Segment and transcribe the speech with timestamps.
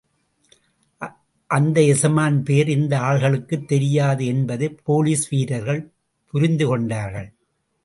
[1.49, 5.93] அந்த எசமான் பெயர் இந்த ஆள்களுக்குத் தெரியாது என்பதைப் போலீஸ் வீரர்கள்
[6.33, 7.29] புரிந்துகொண்டார்கள்.